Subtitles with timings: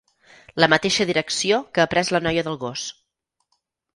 [0.63, 2.87] La mateixa direcció que ha pres la noia del gos.